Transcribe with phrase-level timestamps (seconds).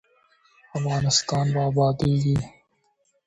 [0.77, 2.37] افغانستان به ابادیږي؟